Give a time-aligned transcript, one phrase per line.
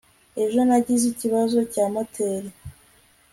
[0.43, 2.49] ejo nagize ikibazo cya moteri